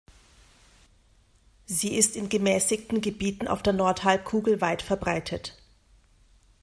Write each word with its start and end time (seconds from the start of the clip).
Sie 1.67 1.95
ist 1.95 2.15
in 2.15 2.27
gemäßigten 2.27 3.01
Gebieten 3.01 3.47
auf 3.47 3.61
der 3.61 3.73
Nordhalbkugel 3.73 4.59
weitverbreitet. 4.59 5.55